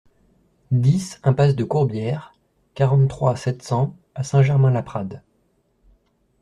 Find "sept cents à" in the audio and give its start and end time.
3.35-4.23